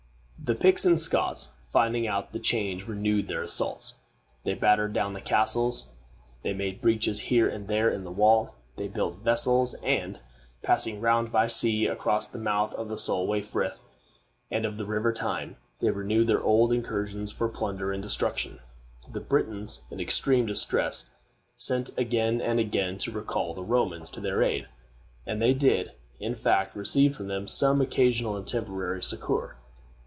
[0.43, 3.97] The Picts and Scots, finding out the change, renewed their assaults.
[4.43, 5.91] They battered down the castles;
[6.41, 10.19] they made breaches here and there in the wall; they built vessels, and,
[10.63, 13.85] passing round by sea across the mouth of the Solway Frith
[14.49, 18.59] and of the River Tyne, they renewed their old incursions for plunder and destruction.
[19.09, 21.11] The Britons, in extreme distress,
[21.55, 24.67] sent again and again to recall the Romans to their aid,
[25.25, 29.57] and they did, in fact, receive from them some occasional and temporary succor.